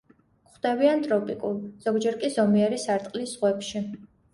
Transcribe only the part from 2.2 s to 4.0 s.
კი ზომიერი სარტყლის ზღვებში.